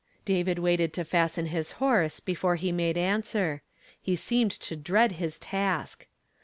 [0.25, 3.61] David waited to fasten his horse before he made answer.
[4.01, 6.07] He seemed to dread his task.